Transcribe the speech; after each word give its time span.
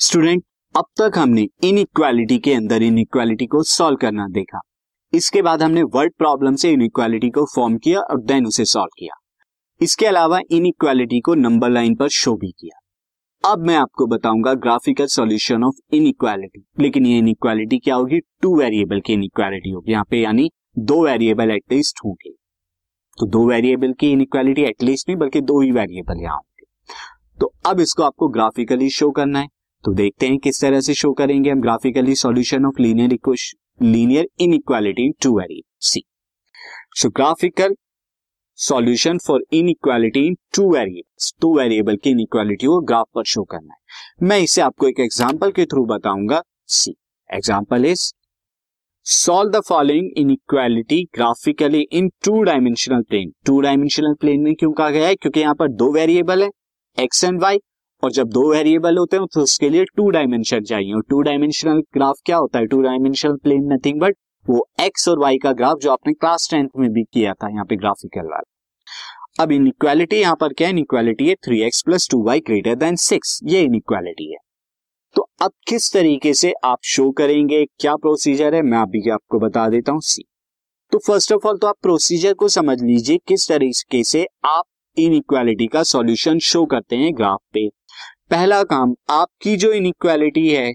Student, 0.00 0.42
अब 0.74 0.84
तक 0.98 1.18
हमने 1.18 1.46
इनइक्वालिटी 1.64 2.38
के 2.38 2.52
अंदर 2.54 2.82
इनइक्वालिटी 2.82 3.46
को 3.46 3.62
सॉल्व 3.62 3.96
करना 3.96 4.26
देखा। 4.28 4.60
इसके 5.12 5.42
बाद 5.42 5.62
हमने 5.62 5.82
वर्ड 5.94 6.12
प्रॉब्लम 6.18 6.54
से 6.54 6.70
इनइक्वालिटी 6.70 7.30
को 7.30 7.44
फॉर्म 7.54 7.76
किया 7.78 8.00
और 8.00 8.20
देन 8.20 8.46
उसे 8.46 8.64
सॉल्व 8.64 8.88
किया। 8.98 9.14
इसके 9.80 10.06
अलावा 10.06 10.40
इनइक्वालिटी 10.50 11.20
को 11.20 11.34
नंबर 11.34 11.70
लाइन 11.70 11.96
पर 11.96 12.08
शो 12.08 12.34
भी 12.36 12.50
किया। 12.50 13.50
अब 13.52 13.66
मैं 13.66 13.76
आपको 13.76 14.06
बताऊँगा 14.06 14.54
ग्राफिकल 14.54 15.06
सॉल्यूशन 15.06 15.64
ऑफ़ 15.64 15.94
इनइक्वालिटी 15.94 16.64
लेकिन 16.80 17.06
ये 17.06 17.18
इनइक्वालिटी 17.18 17.78
क्या 17.78 17.94
होगी? 17.94 18.20
टू 18.42 18.56
वेरिएबल 18.58 19.00
की 19.00 19.12
इनइक्वालिटी 19.12 19.70
होगी। 19.70 19.92
यहाँ 19.92 20.04
पे 20.10 20.22
यानी 20.22 20.50
दो 20.78 21.04
वेरिएबल 21.04 21.50
एटलीस्ट 21.50 22.04
होंगे। 22.04 22.32
तो 23.18 23.26
दो 23.28 23.48
वेरिएबल 23.48 23.92
की 23.92 24.12
इनइक्वालिटी 24.12 24.62
एटलीस्ट 24.62 25.08
नहीं, 25.08 25.18
बल्कि 25.18 25.40
दो 25.42 25.60
ही 25.60 25.70
वेरिएबल 25.70 26.22
यहाँ 26.22 26.36
होंगे। 26.36 27.38
तो 27.38 27.52
अब 27.66 27.80
इसको 27.80 28.02
आपको 28.02 28.28
ग्राफिकली 28.28 28.90
शो 28.90 29.10
करना 29.10 29.38
है। 29.38 29.48
तो 29.84 29.92
देखते 29.94 30.28
हैं 30.28 30.38
किस 30.38 30.60
तरह 30.60 30.80
से 30.80 30.94
शो 30.94 31.12
करेंगे 31.12 31.50
हम 31.50 31.60
graphically 31.60 32.14
solution 32.14 32.64
of 32.66 32.80
linear 32.82 33.36
linear 33.82 34.26
inequality 34.40 35.04
in 35.04 35.12
two 35.22 35.38
variable 35.38 35.86
see 35.86 36.02
so 36.96 37.08
graphical 37.10 37.74
solution 38.58 39.18
for 39.18 39.44
inequality 39.68 40.26
in 40.26 40.34
two 40.54 40.70
variables 40.72 41.32
two 41.40 41.56
variable 41.58 41.96
की 41.96 42.10
इनइक्वालिटी 42.10 42.66
को 42.66 42.80
ग्राफ 42.80 43.06
पर 43.14 43.24
शो 43.24 43.44
करना 43.44 43.74
है। 43.74 44.26
मैं 44.28 44.38
इसे 44.38 44.60
आपको 44.62 44.88
एक 44.88 45.00
एग्ज़ाम्पल 45.00 45.50
के 45.50 45.64
थ्रू 45.64 45.84
बताऊँगा। 45.86 46.42
See 46.68 46.94
example 47.30 47.86
is 47.86 48.10
solve 49.06 49.50
the 49.50 49.60
following 49.68 50.10
inequality 50.30 51.02
graphically 51.14 51.80
in 51.80 52.08
two 52.24 52.42
dimensional 52.42 53.02
plane 53.02 53.32
two 53.46 53.60
dimensional 53.60 54.14
plane 54.20 54.40
में 54.40 54.54
क्यों 54.54 54.72
कहा 54.72 54.90
गया 54.90 55.06
है? 55.06 55.14
क्योंकि 55.14 55.40
यहाँ 55.40 55.54
पर 55.54 55.68
दो 55.72 55.92
वेरिएबल 55.92 56.42
है 56.42 56.50
एक्स 56.98 57.24
एंड 57.24 57.40
वाई 57.42 57.58
और 58.02 58.10
जब 58.12 58.28
दो 58.30 58.50
वेरिएबल 58.50 58.98
होते 58.98 59.16
हैं 59.16 59.26
तो 59.34 59.40
उसके 59.42 59.68
लिए 59.70 59.84
टू 59.96 60.08
डायमेंशन 60.10 60.64
चाहिए। 60.64 60.92
और 60.94 61.02
टू 61.10 61.20
डायमेंशनल 61.22 61.80
ग्राफ 61.94 62.20
क्या 62.26 62.36
होता 62.36 62.58
है? 62.58 62.66
Two 62.66 62.80
dimensional 62.82 63.36
plane 63.36 63.72
nothing 63.72 64.00
but 64.00 64.16
वो 64.46 64.66
एक्स 64.80 65.08
और 65.08 65.18
वाई 65.18 65.38
का 65.38 65.52
ग्राफ 65.54 65.78
जो 65.78 65.90
आपने 65.90 66.12
क्लास 66.12 66.48
टेंथ 66.50 66.68
में 66.76 66.88
भी 66.92 67.02
किया 67.04 67.32
था, 67.34 67.48
यहाँ 67.48 67.64
पे 67.64 67.76
ग्राफिकल 67.76 68.26
वाला। 68.26 69.42
अब 69.42 69.52
इनइक्वालिटी 69.52 70.16
यहाँ 70.16 70.36
पर 70.40 70.52
क्या 70.52 70.68
इनइक्वालिटी 70.68 71.28
है 71.28 71.34
three 71.44 71.60
X 71.62 71.82
plus 71.82 72.08
two 72.10 72.22
Y 72.24 72.40
greater 72.40 72.74
than 72.76 72.96
six 72.98 73.38
ये 73.44 73.60
इनइक्वालिटी 73.62 74.30
है। 74.32 74.38
तो 75.16 75.28
अब 75.42 75.52
किस 75.68 75.92
तरीके 75.92 76.32
से 76.34 76.52
आप 76.64 76.78
शो 76.84 77.10
करेंगे? 77.10 77.64
क्या 77.64 77.94
प्रोसीजर 77.96 78.54
है? 78.54 78.62
मैं 78.62 78.78
अभी 78.78 79.08
आपको 79.10 79.38
बता 79.38 79.68
देता 79.68 79.92
हूँ। 79.92 80.00
सी 80.02 80.24
तो 80.92 80.98
फ़र्स्ट 80.98 81.32
ऑफ़ 81.32 81.46
ऑल 81.46 81.58
तो 81.58 81.66
आप 81.66 81.76
प्रोसीजर 81.82 82.32
को 82.34 82.48
समझ 82.48 82.80
लीजिए, 82.82 83.18
किस 83.18 83.48
तरीके 83.48 84.02
से 84.04 84.26
आप 84.46 84.64
इनइक्वालिटी 84.96 85.66
का 85.66 85.82
सॉल्यूशन 85.84 86.38
शो 86.40 86.64
करते 86.66 86.96
हैं 86.96 87.14
ग्राफ 87.16 87.40
पे। 87.54 87.66
पहला 88.30 88.62
काम, 88.62 88.94
आपकी 89.10 89.56
जो 89.56 89.72
इनइक्वालिटी 89.72 90.48
है, 90.48 90.72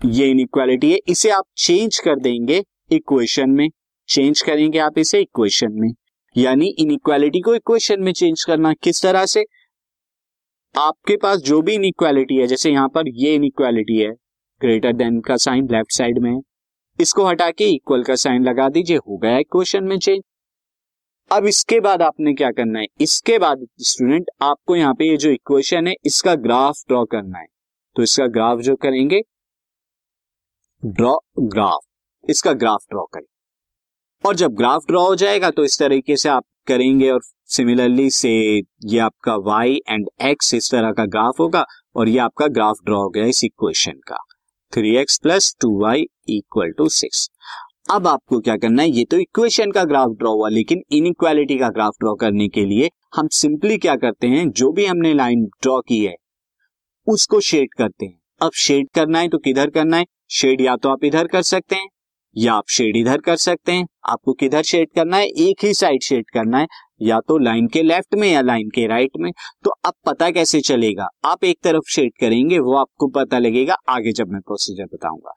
ये 0.00 0.26
इनइक्वालिटी 0.30 0.90
है, 0.92 0.98
इसे 1.08 1.30
आप 1.30 1.44
चेंज 1.56 1.98
कर 1.98 2.18
देंगे 2.20 2.62
इक्वेशन 2.92 3.50
में। 3.50 3.68
चेंज 4.08 4.42
करेंगे 4.42 4.78
आप 4.78 4.98
इसे 4.98 5.20
इक्वेशन 5.20 5.72
में। 5.72 5.88
यानी 6.36 6.66
इनइक्वालिटी 6.78 7.40
को 7.40 7.54
इक्वेशन 7.54 8.02
में 8.02 8.12
चेंज 8.12 8.44
करना 8.44 8.72
किस 8.82 9.02
तरह 9.02 9.26
से? 9.26 9.44
आपके 10.74 11.16
पास 11.16 11.38
जो 11.40 11.60
भी 11.62 11.74
इनइक्वालिटी 11.74 12.36
है, 12.36 12.46
जैसे 12.46 12.70
यहाँ 12.70 12.88
पर 12.88 13.08
ये 13.14 13.34
इनइक्वालिटी 13.34 13.98
है 13.98 14.12
ग्रेटर 14.60 14.92
देन 14.94 15.20
का 15.20 15.36
साइन 15.36 15.68
लेफ़्ट 15.72 15.92
साइड 15.92 16.18
में 16.18 16.30
है, 16.30 16.40
इसको 16.98 17.26
हटा 17.26 17.50
के 17.50 17.64
इक्वल 17.66 18.02
का 18.02 18.14
साइन 18.16 18.44
लगा 18.44 18.68
दीजिए, 18.68 18.96
हो 18.98 19.16
गया 19.18 19.38
इक्वेशन 19.38 19.84
में 19.84 19.98
चेंज 19.98 20.22
अब 21.30 21.46
इसके 21.46 21.78
बाद 21.80 22.02
आपने 22.02 22.32
क्या 22.34 22.50
करना 22.50 22.78
है? 22.78 22.86
इसके 23.00 23.38
बाद 23.38 23.66
स्टूडेंट 23.82 24.26
आपको 24.42 24.76
यहाँ 24.76 24.94
पे 24.94 25.08
ये 25.08 25.16
जो 25.16 25.30
इक्वेशन 25.30 25.86
है, 25.86 25.94
इसका 26.06 26.34
ग्राफ 26.36 26.82
ड्रॉ 26.88 27.04
करना 27.04 27.38
है। 27.38 27.46
तो 27.96 28.02
इसका 28.02 28.26
ग्राफ 28.28 28.58
जो 28.58 28.74
करेंगे 28.76 29.20
ड्रॉ 30.82 31.16
ग्राफ 31.38 32.30
इसका 32.30 32.52
ग्राफ 32.54 32.84
ड्रॉ 32.90 33.04
करें। 33.14 33.26
और 34.24 34.36
जब 34.36 34.54
ग्राफ 34.54 34.86
ड्रॉ 34.88 35.06
हो 35.06 35.14
जाएगा 35.16 35.50
तो 35.50 35.64
इस 35.64 35.78
तरीके 35.78 36.16
से 36.16 36.28
आप 36.28 36.44
करेंगे 36.66 37.10
और 37.10 37.20
सिमिलरली 37.50 38.08
से 38.10 38.30
ये 38.86 38.98
आपका 38.98 39.36
वाई 39.42 39.80
एंड 39.90 40.08
एक्स 40.22 40.54
इस 40.54 40.70
तरह 40.70 40.92
का 40.92 41.04
ग्राफ 41.06 41.40
होगा 41.40 41.64
और 41.96 42.08
ये 42.08 42.18
आपका 42.18 42.46
ग्राफ 42.48 42.78
ड्रॉ 42.84 43.02
हो 43.02 43.08
गया 43.08 43.24
इस 43.26 43.44
इक्वेशन 43.44 44.00
का। 44.08 44.16
Three 44.72 44.96
X 44.96 45.18
plus 45.18 45.54
two 45.60 45.78
Y 45.80 46.06
equal 46.28 46.72
to 46.78 46.88
six 46.90 47.28
अब 47.88 48.06
आपको 48.06 48.38
क्या 48.40 48.56
करना 48.56 48.82
है, 48.82 48.90
ये 48.90 49.04
तो 49.04 49.18
इक्वेशन 49.18 49.70
का 49.70 49.82
ग्राफ 49.84 50.10
ड्रॉ 50.10 50.32
हुआ, 50.32 50.48
लेकिन 50.48 50.80
इनइक्वालिटी 50.92 51.58
का 51.58 51.68
ग्राफ 51.68 51.92
ड्रॉ 52.00 52.14
करने 52.14 52.48
के 52.48 52.64
लिए 52.64 52.90
हम 53.16 53.28
सिंपली 53.28 53.76
क्या 53.78 53.94
करते 53.96 54.26
हैं, 54.26 54.48
जो 54.50 54.70
भी 54.72 54.86
हमने 54.86 55.12
लाइन 55.14 55.44
ड्रॉ 55.62 55.80
की 55.80 55.98
है, 56.04 56.14
उसको 57.06 57.40
शेड 57.40 57.74
करते 57.78 58.06
हैं। 58.06 58.18
अब 58.40 58.50
शेड 58.54 58.88
करना 58.94 59.18
है 59.18 59.28
तो 59.28 59.38
किधर 59.38 59.70
करना 59.70 59.96
है? 59.96 60.06
शेड 60.30 60.60
या 60.60 60.76
तो 60.76 60.88
आप 60.88 61.04
इधर 61.04 61.26
कर 61.26 61.42
सकते 61.42 61.76
हैं, 61.76 61.88
या 62.36 62.54
आप 62.54 62.68
शेड 62.68 62.96
इधर 62.96 63.20
कर 63.20 63.36
सकते 63.36 63.72
हैं। 63.72 63.86
आपको 64.04 64.32
किधर 64.32 64.62
शेड 64.62 64.88
करना 64.94 65.16
है? 65.16 65.26
एक 65.26 65.64
ही 65.64 65.72
साइड 65.74 66.02
शेड 66.02 66.30
करना 66.30 66.58
है, 66.58 66.66
या 67.02 67.20
तो 67.20 67.38
लाइन 67.38 67.66
के 67.66 67.82
लेफ़्ट 67.82 68.14
में 68.14 68.28
या 68.32 68.40
लाइन 68.40 68.68
के 68.68 68.86
राइट 68.86 69.16
में। 69.20 69.32
तो 69.64 69.70
अब 69.84 69.94
पता 70.06 70.30
कैसे 70.30 70.60
चलेगा? 70.60 71.08
आप 71.24 71.44
एक 71.44 71.58
तरफ़ 71.64 71.90
शेड 71.90 72.12
करेंगे, 72.20 72.58
वो 72.58 72.76
आपको 72.76 73.08
पता 73.08 73.38
लगेगा, 73.38 73.76
आगे 73.88 74.12
जब 74.12 74.28
मैं 74.28 74.40
प्रोसीजर 74.40 74.94
बताऊँगा। 74.94 75.34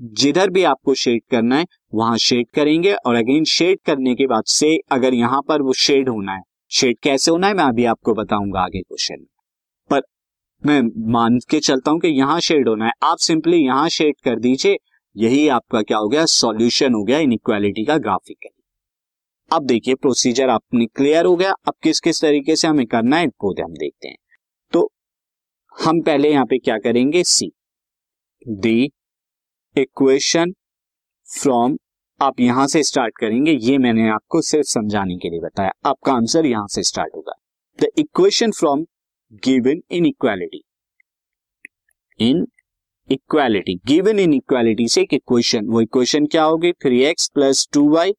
जिधर 0.00 0.50
भी 0.50 0.62
आपको 0.64 0.94
शेड 0.94 1.22
करना 1.30 1.56
है, 1.56 1.66
वहाँ 1.94 2.16
शेड 2.18 2.46
करेंगे 2.54 2.92
और 2.96 3.14
अगेन 3.14 3.44
शेड 3.46 3.78
करने 3.86 4.14
के 4.14 4.26
बाद 4.26 4.44
से 4.48 4.76
अगर 4.92 5.14
यहाँ 5.14 5.40
पर 5.48 5.62
वो 5.62 5.72
शेड 5.72 6.08
होना 6.08 6.32
है 6.32 6.42
शेड 6.72 6.98
कैसे 7.02 7.30
होना 7.30 7.46
है, 7.46 7.54
मैं 7.54 7.64
अभी 7.64 7.84
आपको 7.84 8.14
बताऊँगा 8.14 8.60
आगे 8.60 8.80
क्वेश्चन 8.80 9.24
पर 9.90 10.02
मैं 10.62 10.80
मान 11.12 11.38
के 11.50 11.60
चलता 11.60 11.90
हूँ 11.90 12.00
कि 12.00 12.08
यहाँ 12.10 12.38
शेड 12.40 12.68
होना 12.68 12.86
है, 12.86 12.92
आप 13.02 13.18
सिंपली 13.18 13.56
यहाँ 13.56 13.88
शेड 13.88 14.14
कर 14.24 14.38
दीजिए, 14.38 14.76
यही 15.16 15.46
आपका 15.48 15.82
क्या 15.82 15.98
हो 15.98 16.08
गया 16.08 16.24
सॉल्यूशन 16.26 16.94
हो 16.94 17.02
गया 17.04 17.18
इनइक्वालिटी 17.18 17.84
का 17.84 17.96
ग्राफिकली 17.98 18.56
अब 19.50 19.64
देखिए 19.66 19.94
प्रोसीजर 19.94 20.48
आपने 20.48 20.86
क्लियर 20.86 21.26
हो 21.26 21.36
गया, 21.36 21.52
अब 21.66 21.74
किस 21.82 22.00
किस 22.00 22.20
तरीके 22.22 22.56
से 22.56 22.68
हमें 22.68 22.86
करना 22.86 23.16
है, 23.16 23.26
वो 23.26 23.54
हम 23.62 23.72
देखते 23.74 24.08
हैं। 24.08 24.16
तो 24.72 24.90
हम 25.74 26.00
पहले 26.02 26.30
यहाँ 26.30 26.44
पे 26.44 26.58
क्या 26.58 26.78
करेंगे 26.78 27.22
सी 27.24 27.50
दी 28.48 28.90
इक्वेशन 29.76 30.52
फ्रॉम 31.28 31.76
आप 32.20 32.40
यहाँ 32.40 32.66
से 32.66 32.82
स्टार्ट 32.82 33.16
करेंगे, 33.18 33.52
ये 33.52 33.76
मैंने 33.78 34.08
आपको 34.10 34.40
सिर्फ़ 34.42 34.66
समझाने 34.66 35.16
के 35.16 35.30
लिए 35.30 35.40
बताया। 35.40 35.70
आपका 35.86 36.12
आंसर 36.12 36.46
यहाँ 36.46 36.66
से 36.68 36.82
स्टार्ट 36.82 37.14
होगा। 37.16 37.32
The 37.78 37.86
equation 37.98 38.50
from 38.50 38.84
given 39.44 39.80
inequality 40.06 40.62
inequality 43.08 43.74
given 43.86 44.18
inequality 44.34 44.88
से 44.88 45.00
एक 45.00 45.14
इक्वेशन 45.14 45.66
वो 45.66 45.80
इक्वेशन 45.80 46.26
क्या 46.26 46.42
होगी 46.42 46.72
three 46.72 47.02
X 47.04 47.28
plus 47.34 47.66
two 47.72 47.88
Y 47.88 48.12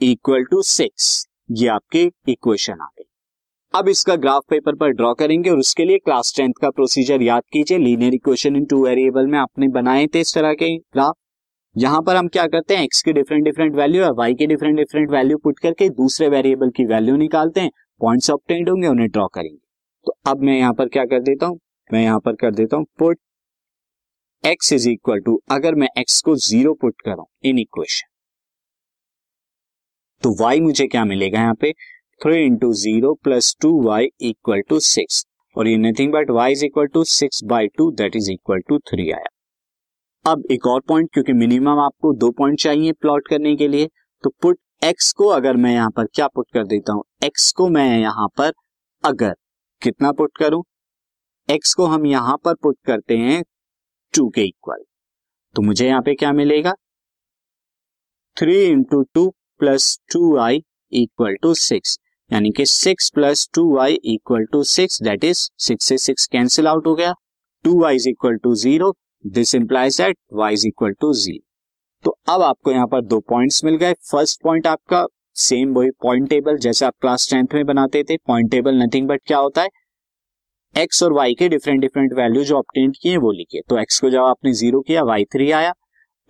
equal 0.00 0.44
to 0.44 0.62
six 0.62 1.26
ये 1.52 1.68
आपके 1.68 2.10
इक्वेशन 2.28 2.80
आ 2.80 2.88
अब 3.74 3.88
इसका 3.88 4.14
ग्राफ 4.16 4.42
पेपर 4.50 4.74
पर 4.76 4.90
ड्रॉ 4.90 5.12
करेंगे 5.14 5.50
और 5.50 5.58
उसके 5.58 5.84
लिए 5.84 5.98
क्लास 5.98 6.32
टेंथ 6.36 6.52
का 6.60 6.68
प्रोसीजर 6.70 7.22
याद 7.22 7.42
कीजिए। 7.52 7.78
Linear 7.78 8.14
equation 8.14 8.56
in 8.56 8.64
two 8.64 8.84
variable 8.84 9.26
में 9.26 9.38
आपने 9.38 9.68
बनाए 9.68 10.06
थे 10.06 10.20
इस 10.20 10.34
तरह 10.34 10.52
के 10.54 10.76
ग्राफ 10.76 11.14
यहाँ 11.76 12.00
पर 12.02 12.16
हम 12.16 12.28
क्या 12.28 12.46
करते 12.46 12.76
हैं? 12.76 12.84
एक्स 12.84 13.02
की 13.02 13.12
डिफरेंट 13.12 13.44
डिफरेंट 13.44 13.74
वैल्यू 13.76 14.02
है 14.04 14.10
वाई 14.12 14.34
की 14.34 14.46
डिफरेंट 14.46 14.76
डिफरेंट 14.76 15.10
वैल्यू 15.10 15.38
पुट 15.38 15.58
करके 15.58 15.88
दूसरे 15.92 16.28
वेरिएबल 16.28 16.70
की 16.70 16.84
वैल्यू 16.86 17.16
निकालते 17.16 17.60
हैं। 17.60 17.70
पॉइंट्स 18.00 18.30
ऑप्टेंड 18.30 18.68
होंगे, 18.68 18.86
उन्हें 18.88 19.08
ड्रॉ 19.08 19.26
करेंगे। 19.28 19.58
तो 20.06 20.16
अब 20.26 20.42
मैं 20.42 20.58
यहाँ 20.58 20.72
पर 20.74 20.88
क्या 20.88 21.04
कर 21.06 21.22
देता 21.22 21.46
हूँ? 21.46 21.58
मैं 21.90 22.02
यहाँ 22.02 22.20
पर 22.20 22.34
कर 22.36 22.54
देता 22.54 22.76
हूँ 22.76 22.86
put 22.98 23.18
X 24.44 24.72
is 24.72 24.88
equal 24.88 25.20
to 25.20 25.40
अगर 25.52 25.74
मैं 25.74 25.88
एक्स 25.98 26.20
को 26.22 26.36
ज़ीरो 26.38 26.74
पुट 26.74 27.00
करूँ 27.04 27.26
इन 27.44 27.58
इक्वेशन 27.58 28.08
तो 30.22 30.34
वाई 30.40 30.60
मुझे 30.60 30.86
क्या 30.86 31.04
मिलेगा 31.04 31.40
यहाँ 31.40 31.54
पे? 31.54 31.72
Three 32.20 32.36
into 32.44 32.72
zero 32.72 33.12
plus 33.24 33.54
two 33.60 33.70
Y 33.82 34.06
equal 34.22 34.60
to 34.68 34.78
six 34.80 35.24
और 35.56 35.68
ये 35.68 35.76
nothing 35.76 36.12
but 36.12 36.30
Y 36.30 36.52
is 36.52 36.64
equal 36.64 36.86
to 36.86 37.02
six 37.04 37.42
by 37.44 37.66
two 37.68 37.90
that 37.92 38.16
is 38.16 38.30
equal 38.32 38.60
to 38.68 38.78
three 38.90 39.10
आया। 39.10 39.30
अब 40.24 40.44
एक 40.50 40.66
और 40.66 40.80
पॉइंट 40.88 41.08
क्योंकि 41.12 41.32
मिनिमम 41.32 41.80
आपको 41.80 42.12
दो 42.14 42.30
पॉइंट 42.38 42.58
चाहिए 42.60 42.92
प्लॉट 42.92 43.28
करने 43.28 43.54
के 43.56 43.68
लिए 43.68 43.88
तो 44.24 44.30
पुट 44.42 44.58
एक्स 44.82 45.12
को 45.12 45.28
अगर 45.28 45.56
मैं 45.56 45.72
यहाँ 45.72 45.90
पर 45.96 46.06
क्या 46.14 46.26
पुट 46.28 46.46
कर 46.54 46.66
देता 46.66 46.92
हूँ? 46.92 47.04
एक्स 47.24 47.50
को 47.52 47.68
मैं 47.68 47.86
यहाँ 48.00 48.28
पर 48.38 48.52
अगर 49.04 49.34
कितना 49.82 50.12
पुट 50.12 50.36
करूँ? 50.38 50.62
एक्स 51.48 51.74
को 51.74 51.86
हम 51.86 52.06
यहाँ 52.06 52.36
पर 52.44 52.54
पुट 52.54 52.78
करते 52.86 53.16
हैं 53.16 53.42
टू 54.14 54.28
के 54.28 54.44
इक्वल 54.44 54.84
तो 55.54 55.62
मुझे 55.62 55.86
यहाँ 55.86 56.02
पे 56.02 56.14
क्या 56.14 56.32
मिलेगा? 56.32 56.74
Three 58.36 58.62
into 58.64 59.02
two 59.14 59.28
plus 59.60 59.98
two 60.12 60.36
Y 60.38 60.64
equal 60.92 61.36
to 61.42 61.54
six 61.54 61.98
यानी 62.30 62.50
कि 62.50 62.66
six 62.66 63.10
plus 63.14 63.48
two 63.54 63.64
Y 63.74 63.94
equal 64.04 64.44
to 64.52 64.62
six 64.64 65.02
that 65.02 65.24
is 65.24 65.48
six 65.58 65.86
से 65.86 65.98
सिक्स 65.98 66.26
कैंसिल 66.26 66.68
आउट 66.68 66.86
हो 66.86 66.94
गया। 66.94 67.12
Two 67.64 67.80
Y 67.80 67.96
is 67.96 68.08
equal 68.08 68.36
to 68.36 68.54
zero 68.56 68.92
this 69.24 69.54
implies 69.54 70.00
that 70.00 70.16
Y 70.34 70.54
is 70.54 70.66
equal 70.68 70.92
to 71.00 71.12
zero 71.14 71.44
तो 72.04 72.16
अब 72.28 72.42
आपको 72.42 72.72
यहाँ 72.72 72.86
पर 72.86 73.00
दो 73.02 73.18
पॉइंट्स 73.28 73.64
मिल 73.64 73.76
गए। 73.76 73.92
फ़र्स्ट 74.10 74.42
पॉइंट 74.42 74.66
आपका 74.66 75.06
सेम 75.36 75.72
वही 75.74 75.90
पॉइंट 76.02 76.28
टेबल 76.28 76.56
जैसे 76.58 76.84
आप 76.86 76.94
क्लास 77.00 77.28
टेंथ 77.30 77.54
में 77.54 77.64
बनाते 77.66 78.02
थे। 78.10 78.16
पॉइंट 78.16 78.50
टेबल 78.50 78.82
नथिंग 78.82 79.08
बट 79.08 79.20
क्या 79.26 79.38
होता 79.38 79.62
है? 79.62 79.68
एक्स 80.74 81.02
और 81.02 81.12
वाई 81.12 81.34
के 81.34 81.48
डिफरेंट 81.48 81.80
डिफरेंट 81.80 82.12
वैल्यू 82.12 82.44
जो 82.44 82.56
ऑप्टेन 82.58 82.92
किए 83.02 83.16
वो 83.16 83.32
लिखिए। 83.32 83.60
तो 83.68 83.78
एक्स 83.78 84.00
को 84.00 84.10
जब 84.10 84.22
आपने 84.22 84.52
ज़ीरो 84.52 84.80
किया 84.80 85.02
वाई 85.04 85.24
थ्री 85.24 85.50
आया। 85.52 85.72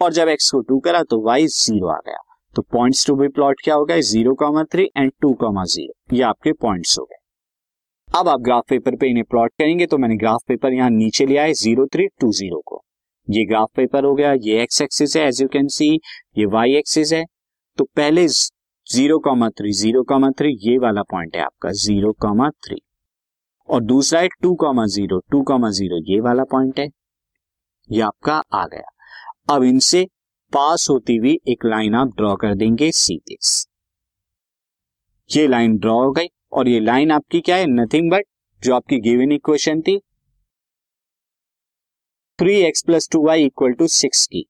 और 0.00 0.12
जब 0.12 0.28
एक्स 0.28 0.50
को 0.50 0.60
टू 0.60 0.78
करा 0.80 1.02
तो 1.02 1.20
वाई 1.22 1.46
ज़ीरो 1.46 1.88
आ 1.88 1.98
गया। 2.06 2.16
तो 2.56 2.62
पॉइंट्स 2.72 3.06
टू 3.06 3.14
बी 3.16 3.28
प्लॉट 3.30 3.60
क्या 3.64 3.74
हो 3.74 3.84
गया 3.84 4.00
zero 4.02 4.34
comma 4.36 4.62
three 4.64 4.84
and 4.96 5.12
two 5.22 5.32
comma 5.34 5.64
zero 5.66 6.24
आपके 6.26 6.52
पॉइंट्स 6.54 6.98
हो 6.98 7.04
गए। 7.04 7.16
अब 8.08 8.28
आप 8.28 8.40
ग्राफ 8.40 8.64
पेपर 8.68 8.96
पे 8.96 9.08
इन्हें 9.10 9.24
प्लॉट 9.30 9.52
करेंगे 9.58 9.86
तो 9.86 9.98
मैंने 9.98 10.16
ग्राफ 10.16 10.42
पेपर 10.48 10.72
यहाँ 10.72 10.90
नीचे 10.92 11.26
लिया 11.26 11.42
है 11.42 11.52
ज़ीरो 11.54 11.86
थ्री 11.86 12.06
टू 12.20 12.30
ज़ीरो 12.32 12.60
को। 12.66 12.82
ये 13.28 13.44
ग्राफ 13.44 13.68
पेपर 13.76 14.04
हो 14.04 14.14
गया, 14.14 14.32
ये 14.32 14.62
एक्स 14.62 14.80
एक्सिस 14.82 15.16
है 15.16 15.26
एज 15.28 15.40
यू 15.42 15.48
कैन 15.48 15.68
सी 15.68 15.88
ये 16.38 16.46
वाई 16.48 16.74
एक्सिस 16.76 17.12
है। 17.12 17.24
तो 17.78 17.84
पहले 17.96 18.26
zero 18.28 19.18
comma 19.18 19.48
three 19.50 19.72
zero 19.72 20.02
comma 20.04 20.30
three 20.30 20.56
ये 20.62 20.76
वाला 20.78 21.02
पॉइंट 21.10 21.36
है 21.36 21.42
आपका 21.42 21.70
ज़ीरो 21.74 22.12
कॉमा 22.20 22.48
थ्री 22.66 22.80
और 23.68 23.82
दूसरा 23.84 24.20
है 24.20 24.28
two 24.42 24.54
comma 24.56 24.86
zero 24.88 25.18
two 25.30 25.42
comma 25.42 25.70
zero 25.72 26.02
ये 26.06 26.20
वाला 26.20 26.44
पॉइंट 26.50 26.80
है। 26.80 26.88
ये 27.90 28.00
आपका 28.02 28.42
आ 28.54 28.66
गया। 28.66 29.54
अब 29.54 29.62
इनसे 29.64 30.06
पास 30.54 30.86
होती 30.90 31.16
हुई 31.16 31.38
एक 31.48 31.64
लाइन 31.66 31.94
आप 31.94 32.08
ड्रॉ 32.16 32.34
कर 32.36 32.54
देंगे 32.54 32.90
सीधे। 32.92 33.36
ये 35.30 35.46
लाइन 35.48 35.76
ड्रॉ 35.78 35.94
हो 36.04 36.10
गई 36.12 36.26
और 36.52 36.68
ये 36.68 36.80
लाइन 36.80 37.10
आपकी 37.10 37.40
क्या 37.40 37.56
है? 37.56 37.66
नथिंग 37.68 38.10
बट 38.10 38.24
जो 38.62 38.74
आपकी 38.74 38.98
गिवन 39.00 39.32
इक्वेशन 39.32 39.80
थी। 39.82 39.98
Three 42.38 42.54
X 42.58 42.82
plus 42.82 43.08
two 43.12 43.24
Y 43.26 43.44
equal 43.44 43.72
to 43.72 43.86
six 43.88 44.26
की। 44.26 44.42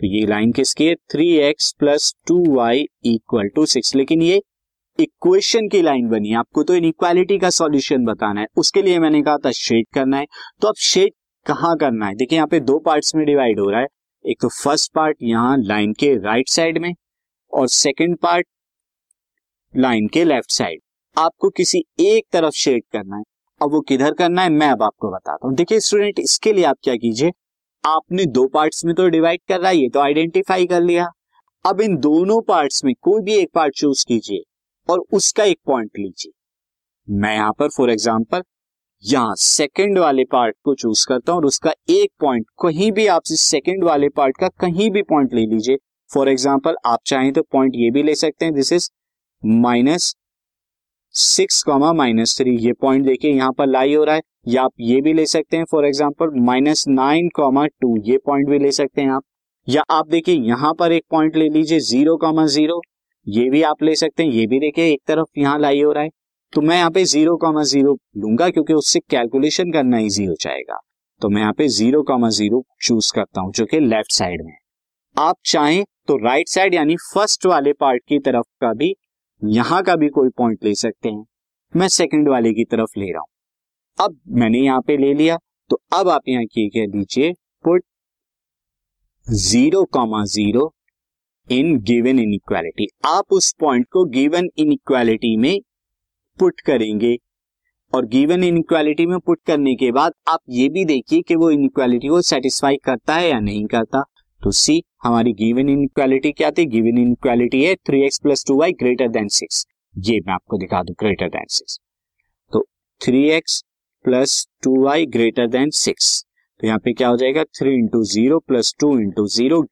तो 0.00 0.06
ये 0.08 0.26
लाइन 0.26 0.52
किसकी 0.52 0.86
है? 0.86 0.94
Three 0.94 1.28
X 1.40 1.72
plus 1.78 2.14
two 2.28 2.42
Y 2.54 2.86
equal 3.06 3.48
to 3.48 3.66
six 3.66 3.94
लेकिन 3.96 4.22
ये 4.22 4.40
इक्वेशन 4.98 5.68
की 5.68 5.80
लाइन 5.82 6.08
बनी 6.08 6.32
आपको 6.34 6.62
तो 6.62 6.74
इनइक्वालिटी 6.74 7.38
का 7.38 7.50
सॉल्यूशन 7.50 8.04
बताना 8.04 8.40
है। 8.40 8.46
उसके 8.56 8.82
लिए 8.82 8.98
मैंने 8.98 9.22
कहा 9.22 9.36
था 9.38 9.50
शेड 9.52 9.86
करना 9.94 10.18
है। 10.18 10.26
तो 10.60 10.68
अब 10.68 10.74
शेड 10.80 11.12
कहाँ 11.46 11.76
करना 11.76 12.06
है? 12.06 12.14
देखिए 12.14 12.36
यहाँ 12.36 12.48
पे 12.48 12.60
दो 12.62 12.78
पार्ट्स 12.78 13.14
में 13.14 13.24
डिवाइड 13.26 13.60
हो 13.60 13.68
रहा 13.70 13.80
है। 13.80 13.86
एक 14.24 14.36
तो 14.40 14.48
फ़र्स्ट 14.54 14.92
पार्ट 14.94 15.16
यहाँ 15.22 15.56
लाइन 15.58 15.92
के 15.92 16.14
राइट 16.16 16.48
साइड 16.48 16.78
में 16.78 16.92
और 17.52 17.68
सेकंड 17.70 18.16
पार्ट 18.18 18.46
लाइन 19.74 20.06
के 20.08 20.24
लेफ़्ट 20.24 20.50
साइड 20.50 20.80
आपको 21.16 21.48
किसी 21.50 21.82
एक 22.00 22.24
तरफ़ 22.32 22.54
शेड 22.54 22.82
करना 22.92 23.16
है। 23.16 23.22
अब 23.60 23.72
वो 23.72 23.80
किधर 23.80 24.14
करना 24.14 24.42
है, 24.42 24.50
मैं 24.50 24.68
अब 24.68 24.82
आपको 24.82 25.10
बताता 25.10 25.46
हूँ। 25.46 25.54
देखिए 25.54 25.80
स्टूडेंट 25.80 26.18
इसके 26.18 26.52
लिए 26.52 26.64
आप 26.64 26.76
क्या 26.82 26.94
कीजिए, 26.96 27.32
आपने 27.84 28.26
दो 28.28 28.46
पार्ट्स 28.48 28.84
में 28.84 28.94
तो 28.94 29.08
डिवाइड 29.08 29.40
कर 29.48 29.60
रहा 29.60 29.70
है 29.70 29.76
ये 29.76 29.88
तो 29.88 30.00
आइडेंटिफाई 30.00 30.66
कर 30.66 30.82
लिया। 30.82 31.06
अब 31.64 31.80
इन 31.80 31.96
दोनों 31.98 32.40
पार्ट्स 32.42 32.84
में 32.84 32.94
कोई 33.00 33.22
भी 33.22 33.34
एक 33.34 33.50
पार्ट 33.54 33.74
चूज़ 33.76 34.04
कीजिए 34.08 34.42
और 34.88 35.04
उसका 35.12 35.44
एक 35.44 35.58
पॉइंट 35.66 35.90
लीजिए। 35.98 36.32
मैं 37.08 37.34
यहाँ 37.34 37.52
पर 37.52 37.68
फॉर 37.68 37.90
एग्ज़ाम्पल 37.90 38.42
यहाँ 39.02 39.34
सेकंड 39.36 39.98
वाले 39.98 40.24
पार्ट 40.24 40.56
को 40.64 40.74
चूज़ 40.74 41.06
करता 41.08 41.32
हूँ 41.32 41.40
और 41.40 41.46
उसका 41.46 41.72
एक 41.90 42.10
पॉइंट 42.20 42.46
कहीं 42.62 42.90
भी 42.92 43.06
आप 43.06 43.22
सेकंड 43.26 43.84
वाले 43.84 44.08
पार्ट 44.08 44.36
का 44.40 44.48
कहीं 44.60 44.90
भी 44.90 45.02
पॉइंट 45.04 45.34
ले 45.34 45.46
लीजिए। 45.46 45.76
फॉर 46.10 46.28
एग्ज़ाम्पल 46.28 46.76
आप 46.86 46.98
चाहें 47.06 47.32
तो 47.32 47.42
पॉइंट 47.42 47.72
ये 47.76 47.90
भी 47.90 48.02
ले 48.02 48.14
सकते 48.14 48.44
हैं। 48.44 48.54
This 48.54 48.72
is 48.72 48.88
minus 49.42 50.14
six 51.14 51.62
comma 51.62 51.92
minus 51.92 52.36
three 52.38 52.56
ये 52.58 52.72
पॉइंट 52.72 53.04
देखिए 53.06 53.32
यहाँ 53.32 53.52
पर 53.52 53.66
लाई 53.66 53.94
हो 53.94 54.04
रहा 54.04 54.14
है। 54.14 54.22
या 54.48 54.62
आप 54.62 54.72
ये 54.80 55.00
भी 55.00 55.12
ले 55.12 55.26
सकते 55.26 55.56
हैं। 55.56 55.64
For 55.70 55.86
example 55.86 56.40
minus 56.42 56.84
nine 56.88 57.28
comma 57.34 57.66
two 57.66 57.96
ये 58.04 58.18
पॉइंट 58.26 58.48
भी 58.48 58.58
ले 58.58 58.72
सकते 58.72 59.02
हैं 59.02 59.10
आप। 59.10 59.22
या 59.68 59.82
आप 59.90 60.08
देखिए, 60.08 60.34
यहाँ 60.36 60.72
पर 60.74 60.92
एक 60.92 61.04
पॉइंट 61.10 61.36
ले 61.36 61.48
लीजिए 61.48 61.80
ज़ीरो 61.82 62.16
कॉमा 62.18 62.46
ज़ीरो 62.48 62.80
ये 63.26 63.50
भी 63.50 63.62
आप 63.64 63.82
ले 63.82 63.94
सकते 63.96 64.22
हैं। 64.22 64.30
ये 64.30 64.46
भी 64.46 64.58
देखिए, 64.60 64.92
एक 64.92 65.00
तरफ़ 65.08 65.38
यहाँ 65.38 65.58
लाई 65.58 65.82
हो 65.82 65.92
रहा 65.92 66.04
है। 66.04 66.10
तो 66.52 66.60
मैं 66.60 66.76
यहाँ 66.76 66.90
पे 66.90 67.04
ज़ीरो 67.04 67.36
कॉमा 67.36 67.62
ज़ीरो 67.64 67.96
लूँगा 68.16 68.48
क्योंकि 68.50 68.72
उससे 68.74 69.00
कैलकुलेशन 69.10 69.70
करना 69.72 69.98
इजी 70.00 70.24
हो 70.24 70.34
जाएगा। 70.40 70.78
तो 71.20 71.28
मैं 71.28 71.40
यहाँ 71.40 71.52
पे 71.52 71.68
ज़ीरो 71.70 72.02
कॉमा 72.02 72.28
ज़ीरो 72.30 72.62
चूज़ 72.82 73.12
करता 73.14 73.40
हूँ, 73.40 73.52
जो 73.52 73.64
कि 73.66 73.80
लेफ़्ट 73.80 74.12
साइड 74.12 74.42
में 74.44 74.52
आप 75.16 75.36
चाहें 75.46 75.82
तो 76.08 76.16
राइट 76.24 76.48
साइड 76.48 76.74
यानी 76.74 76.96
फ़र्स्ट 77.04 77.46
वाले 77.46 77.72
पार्ट 77.74 78.02
की 78.08 78.18
तरफ़ 78.20 78.46
का 78.60 78.72
भी, 78.74 78.94
यहाँ 79.42 79.82
का 79.82 79.96
भी 79.96 80.08
कोई 80.10 80.28
पॉइंट 80.38 80.64
ले 80.64 80.74
सकते 80.74 81.08
हैं। 81.08 81.24
मैं 81.74 81.88
सेकंड 81.90 82.28
वाले 82.28 82.52
की 82.52 82.64
तरफ़ 82.66 82.98
ले 82.98 83.10
रहा 83.12 83.20
हूँ। 83.20 83.28
अब 83.98 84.20
मैंने 84.36 84.58
यहाँ 84.58 84.80
पे 84.80 84.96
ले 84.96 85.12
लिया 85.14 85.38
तो 85.70 85.80
अब 85.94 86.08
आप 86.08 86.28
यहाँ 86.28 86.44
की 86.44 86.68
कह 86.70 86.86
दीजिए 86.92 87.32
put 87.64 87.82
zero 89.26 89.84
comma 89.92 90.24
zero 90.26 90.72
in 91.48 91.76
given 91.82 92.18
inequality 92.18 92.86
आप 93.06 93.32
उस 93.32 93.52
पॉइंट 93.60 93.86
को 93.92 94.04
गिवन 94.10 94.48
इनइक्वालिटी 94.58 95.36
में 95.36 95.58
पुट 96.38 96.60
करेंगे। 96.60 97.16
और 97.92 98.06
गिवन 98.06 98.44
इनइक्वालिटी 98.44 99.06
में 99.06 99.18
पुट 99.18 99.40
करने 99.46 99.74
के 99.74 99.90
बाद 99.92 100.12
आप 100.28 100.40
ये 100.50 100.68
भी 100.68 100.84
देखिए 100.84 101.22
कि 101.22 101.34
वो 101.36 101.50
इनइक्वालिटी 101.50 102.08
को 102.08 102.20
सेटिस्फाई 102.22 102.76
करता 102.84 103.14
है 103.14 103.28
या 103.30 103.40
नहीं 103.40 103.66
करता। 103.66 104.02
तो 104.40 104.50
सी 104.52 104.82
हमारी 105.04 105.32
गिवन 105.34 105.68
इनइक्वालिटी 105.68 106.32
क्या 106.32 106.50
थी? 106.50 106.64
गिवन 106.66 106.98
इनइक्वालिटी 106.98 107.62
है 107.64 107.74
three 107.76 108.04
X 108.04 108.18
plus 108.18 108.44
two 108.48 108.58
Y 108.58 108.72
greater 108.72 109.08
than 109.10 109.28
six 109.30 109.64
ये 109.94 110.18
मैं 110.18 110.34
आपको 110.34 110.58
दिखा 110.58 110.82
दू 110.82 110.94
ग्रेटर 111.00 111.28
देन 111.28 111.46
सिक्स 111.50 111.78
तो 112.52 112.64
three 113.00 113.28
X 113.30 113.62
plus 114.04 114.46
two 114.62 114.82
Y 114.84 115.06
greater 115.08 115.46
than 115.48 115.70
six 115.76 116.24
तो 116.60 116.66
यहाँ 116.66 116.78
पे 116.78 116.92
क्या 116.92 117.08
हो 117.08 117.16
जाएगा? 117.16 117.44
Three 117.44 117.74
into 117.74 118.02
zero 118.04 118.38
plus 118.38 118.74
two 118.80 118.98
into 119.00 119.26
zero 119.28 119.62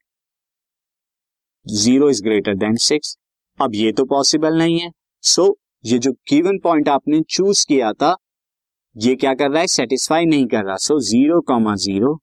zero 1.65 2.09
is 2.09 2.23
greater 2.23 2.55
than 2.57 2.75
six 2.81 3.17
अब 3.59 3.75
ये 3.75 3.91
तो 3.91 4.05
पॉसिबल 4.05 4.57
नहीं 4.57 4.79
है। 4.79 4.91
सो 5.23 5.43
so, 5.43 5.53
ये 5.83 5.97
जो 5.99 6.11
गिवन 6.29 6.57
पॉइंट 6.63 6.89
आपने 6.89 7.21
चूज़ 7.29 7.65
किया 7.67 7.91
था, 7.93 8.15
ये 8.95 9.15
क्या 9.15 9.33
कर 9.35 9.49
रहा 9.51 9.61
है? 9.61 9.67
सेटिस्फाई 9.67 10.25
नहीं 10.25 10.45
कर 10.47 10.63
रहा। 10.65 10.75
So 10.77 10.99
zero 11.01 11.39
comma 11.47 11.75
zero 11.77 12.19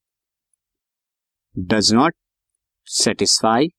does 1.55 1.93
not 1.93 2.15
satisfy 2.87 3.69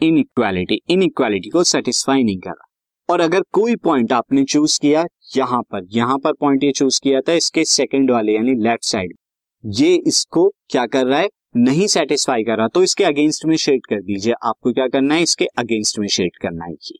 inequality 0.18 0.80
inequality 1.02 1.50
को 1.50 1.64
सेटिस्फाई 1.64 2.22
नहीं 2.22 2.38
कर 2.38 2.50
रहा। 2.50 2.66
और 3.08 3.20
अगर 3.20 3.42
कोई 3.52 3.76
पॉइंट 3.76 4.12
आपने 4.12 4.44
चूज़ 4.44 4.78
किया 4.82 5.04
यहाँ 5.36 5.62
पर 5.62 5.86
यहाँ 5.92 6.18
पर 6.18 6.32
पॉइंट 6.40 6.64
ये 6.64 6.72
चूज़ 6.72 7.00
किया 7.02 7.20
था, 7.20 7.32
इसके 7.32 7.64
सेकंड 7.66 8.10
वाले, 8.10 8.34
यानी 8.34 8.54
लेफ़्ट 8.62 8.84
साइड 8.84 9.16
ये 9.64 9.94
इसको 10.06 10.48
क्या 10.70 10.86
कर 10.86 11.06
रहा 11.06 11.20
है? 11.20 11.28
नहीं 11.54 11.86
सेटिस्फाई 11.86 12.42
कर 12.44 12.56
रहा 12.58 12.68
तो 12.68 12.82
इसके 12.82 13.04
अगेंस्ट 13.04 13.44
में 13.46 13.56
शेड 13.56 13.86
कर 13.86 14.00
दीजिए। 14.02 14.34
आपको 14.42 14.72
क्या 14.72 14.86
करना 14.88 15.14
है? 15.14 15.22
इसके 15.22 15.44
अगेंस्ट 15.58 15.98
में 15.98 16.06
शेड 16.08 16.36
करना 16.42 16.64
है 16.64 16.72
ये। 16.72 16.98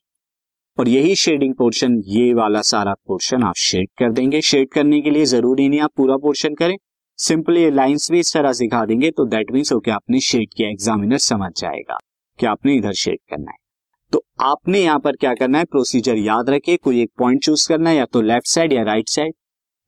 और 0.77 0.87
यही 0.87 1.15
शेडिंग 1.15 1.53
पोर्शन 1.55 2.01
ये 2.07 2.33
वाला 2.33 2.61
सारा 2.63 2.93
पोर्शन 3.07 3.43
आप 3.43 3.55
शेड 3.57 3.89
कर 3.99 4.11
देंगे। 4.11 4.41
शेड 4.41 4.69
करने 4.69 5.01
के 5.01 5.09
लिए 5.09 5.25
ज़रूरी 5.25 5.67
नहीं 5.69 5.79
आप 5.79 5.91
पूरा 5.97 6.17
पोर्शन 6.17 6.55
करें। 6.55 6.75
सिंपली 7.19 7.69
लाइंस 7.71 8.11
भी 8.11 8.19
इस 8.19 8.33
तरह 8.33 8.53
सिखा 8.53 8.83
देंगे 8.85 9.11
तो 9.11 9.25
दैट 9.27 9.51
मीन्स 9.51 9.73
ओके 9.73 9.91
आपने 9.91 10.19
शेड 10.21 10.53
किया 10.53 10.69
एग्जामिनर 10.69 11.17
समझ 11.19 11.51
जाएगा 11.57 11.97
कि 12.39 12.45
आपने 12.45 12.75
इधर 12.75 12.93
शेड 12.95 13.19
करना 13.29 13.51
है। 13.51 13.57
तो 14.13 14.23
आपने 14.41 14.81
यहाँ 14.81 14.99
पर 14.99 15.15
क्या 15.15 15.33
करना 15.35 15.57
है? 15.57 15.65
प्रोसीजर 15.65 16.17
याद 16.17 16.49
रखिए, 16.49 16.77
कोई 16.77 17.01
एक 17.01 17.11
पॉइंट 17.17 17.43
चूज़ 17.43 17.67
करना 17.69 17.89
है, 17.89 17.95
या 17.97 18.05
तो 18.05 18.21
लेफ़्ट 18.23 18.47
साइड 18.47 18.73
या 18.73 18.83
राइट 18.83 19.09
साइड 19.09 19.33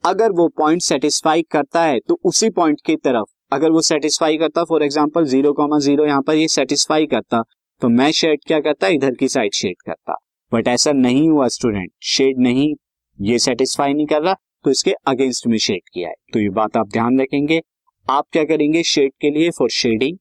अगर 0.04 0.32
वो 0.32 0.48
पॉइंट 0.58 0.82
सेटिस्फाई 0.82 1.42
करता 1.52 1.84
है 1.84 2.00
तो 2.00 2.20
उसी 2.24 2.50
पॉइंट 2.52 2.82
की 2.86 2.96
तरफ़ 2.98 3.30
अगर 3.52 3.72
वो 3.72 3.82
सेटिस्फाई 3.84 4.38
करता 4.38 4.64
for 4.64 4.84
example 4.84 5.26
zero 5.26 5.54
comma 5.54 5.80
zero 5.80 6.06
यहाँ 6.06 6.22
पर 6.22 6.36
ये 6.36 6.48
सेटिस्फाई 6.50 7.06
करता 7.08 7.42
तो 7.82 7.90
मैं 7.90 8.12
शेड 8.14 8.40
क्या 8.48 8.60
करता? 8.60 8.88
इधर 8.90 9.16
की 9.16 9.28
साइड 9.30 9.54
शेड 9.54 9.76
करता। 9.86 10.16
बट 10.52 10.68
ऐसा 10.68 10.92
नहीं 10.94 11.30
हुआ 11.30 11.48
स्टूडेंट 11.50 11.92
शेड 12.04 12.40
नहीं, 12.40 12.74
ये 13.20 13.40
सेटिस्फाई 13.40 13.94
नहीं 13.94 14.06
कर 14.08 14.22
रहा 14.22 14.36
तो 14.66 14.72
इसके 14.72 14.92
अगेंस्ट 15.08 15.48
में 15.48 15.58
शेड 15.60 15.82
किया 15.94 16.10
है। 16.10 16.16
तो 16.34 16.40
ये 16.40 16.50
बात 16.52 16.78
आप 16.78 16.90
ध्यान 16.90 17.20
रखेंगे। 17.22 17.62
आप 18.08 18.26
क्या 18.32 18.44
करेंगे? 18.46 18.84
शेड 18.84 19.12
के 19.22 19.30
लिए 19.30 19.50
फॉर 19.52 19.70
शेडिंग 19.72 20.18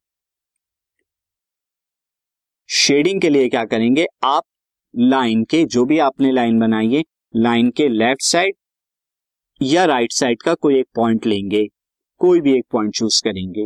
शेडिंग 2.69 3.21
के 3.21 3.29
लिए 3.29 3.49
क्या 3.49 3.65
करेंगे? 3.65 4.07
आप 4.25 4.45
लाइन 4.95 5.45
के, 5.45 5.65
जो 5.65 5.85
भी 5.85 5.99
आपने 6.01 6.33
लाइन 6.33 6.59
बनाई 6.61 6.89
है 6.89 7.03
लाइन 7.35 7.71
के 7.71 7.89
लेफ़्ट 7.89 8.23
साइड 8.23 8.55
या 9.61 9.85
राइट 9.85 10.01
right 10.03 10.19
साइड 10.19 10.43
का 10.43 10.55
कोई 10.57 10.79
एक 10.79 10.87
पॉइंट 10.95 11.27
लेंगे। 11.27 11.69
कोई 12.21 12.41
भी 12.41 12.53
एक 12.59 12.65
पॉइंट 12.71 12.95
चूज़ 12.95 13.23
करेंगे। 13.25 13.65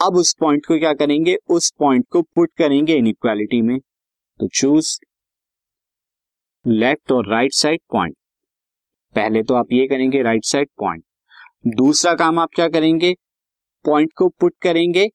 अब 0.00 0.16
उस 0.16 0.34
पॉइंट 0.34 0.66
को 0.66 0.78
क्या 0.78 0.92
करेंगे? 0.94 1.36
उस 1.50 1.70
पॉइंट 1.78 2.06
को 2.08 2.22
पुट 2.22 2.50
करेंगे 2.56 2.96
इनइक्वालिटी 2.96 3.60
में। 3.62 3.78
तो 4.40 4.48
चूज़ 4.48 4.98
लेफ़्ट 6.66 7.12
और 7.12 7.28
राइट 7.28 7.52
साइड 7.52 7.80
पॉइंट 7.92 8.16
पहले 9.14 9.42
तो 9.42 9.54
आप 9.54 9.72
ये 9.72 9.86
करेंगे 9.88 10.22
राइट 10.22 10.44
साइड 10.44 10.68
पॉइंट 10.78 11.04
दूसरा 11.76 12.14
काम 12.14 12.38
आप 12.38 12.48
क्या 12.54 12.68
करेंगे? 12.68 13.14
पॉइंट 13.84 14.12
को 14.12 14.28
पुट 14.28 14.54
करेंगे 14.62 15.08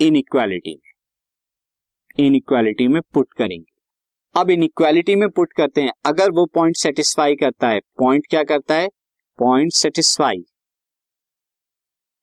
इन 0.00 0.16
इक्वालिटी 0.16 0.74
में। 0.74 2.26
इन 2.26 2.34
इक्वालिटी 2.34 2.88
में 2.88 3.00
पुट 3.14 3.32
करेंगे। 3.32 4.40
अब 4.40 4.50
इन 4.50 4.62
इक्वालिटी 4.62 5.16
में 5.16 5.28
पुट 5.30 5.52
करते 5.52 5.82
हैं। 5.82 5.92
अगर 6.06 6.30
वो 6.30 6.46
पॉइंट 6.46 6.76
सेटिस्फाई 6.76 7.36
करता 7.36 7.68
है 7.68 7.80
पॉइंट 7.98 8.26
क्या 8.30 8.44
करता 8.44 8.74
है? 8.74 8.88
पॉइंट 9.38 9.72
सेटिस्फाई 9.72 10.44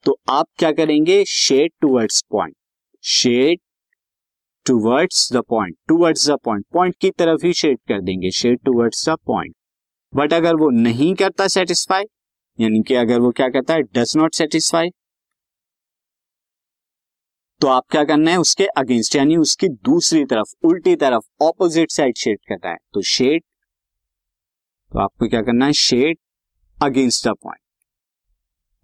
तो 0.07 0.15
आप 0.29 0.47
क्या 0.57 0.71
करेंगे? 0.71 1.23
Shade 1.25 1.71
towards 1.81 2.21
point 2.31 2.55
shade 3.03 3.59
towards 4.65 5.31
the 5.33 5.37
point 5.37 5.75
towards 5.87 6.29
the 6.29 6.37
point 6.43 6.65
point 6.73 6.95
की 7.01 7.09
तरफ़ 7.11 7.45
ही 7.45 7.51
शेड 7.53 7.79
कर 7.87 8.01
देंगे. 8.01 8.31
Shade 8.31 8.59
towards 8.65 9.09
the 9.09 9.15
point 9.25 9.55
but 10.13 10.33
अगर 10.33 10.55
वो 10.55 10.69
नहीं 10.69 11.13
करता 11.15 11.47
सेटिस्फाई 11.47 12.03
यानी 12.59 12.81
कि 12.83 12.95
अगर 12.95 13.19
वो 13.19 13.31
क्या 13.31 13.49
करता 13.49 13.73
है? 13.73 13.81
डज 13.81 14.15
नॉट 14.17 14.35
सेटिस्फाई 14.35 14.89
तो 17.61 17.67
आप 17.67 17.83
क्या 17.91 18.03
करना 18.03 18.31
है? 18.31 18.37
उसके 18.37 18.67
अगेंस्ट 18.77 19.15
यानी 19.15 19.37
उसकी 19.37 19.69
दूसरी 19.69 20.25
तरफ़, 20.25 20.55
उल्टी 20.63 20.95
तरफ़ 20.95 21.43
ऑपोजिट 21.43 21.91
साइड 21.91 22.17
शेड 22.17 22.39
करता 22.49 22.69
है. 22.69 22.77
तो 22.93 23.01
शेड 23.01 23.43
तो 24.91 24.99
आपको 24.99 25.29
क्या 25.29 25.41
करना 25.41 25.65
है? 25.65 25.73
Shade 25.73 26.17
against 26.83 27.27
the 27.27 27.31
point 27.33 27.66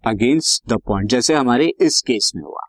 against 0.06 0.68
the 0.68 0.72
point 0.72 1.10
जैसे 1.10 1.34
हमारे 1.34 1.72
इस 1.80 2.02
केस 2.02 2.32
में 2.36 2.42
हुआ। 2.42 2.60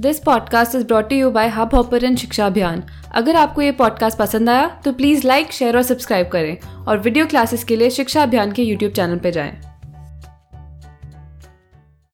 This 0.00 0.18
podcast 0.20 0.74
is 0.74 0.86
brought 0.86 1.12
you 1.12 1.30
by 1.30 1.48
Hub 1.48 1.74
Hopper 1.74 2.16
Shiksha 2.16 2.46
Abhiyan 2.46 2.84
अगर 3.14 3.36
आपको 3.36 3.62
ये 3.62 3.72
पॉडकास्ट 3.72 4.18
पसंद 4.18 4.50
आया 4.50 4.80
तो 4.84 4.92
प्लीज़ 4.92 5.26
लाइक 5.26 5.52
शेयर 5.52 5.76
और 5.76 5.82
सब्सक्राइब 5.82 6.28
करें। 6.28 6.84
और 6.84 6.98
वीडियो 6.98 7.26
क्लासेस 7.26 7.64
के 7.64 7.76
लिए 7.76 7.90
शिक्षा 7.90 8.22
अभियान 8.22 8.52
के 8.52 8.62
यूट्यूब 8.62 8.92
चैनल 8.92 9.18
पर 9.18 9.30
जाएँ। 9.30 9.57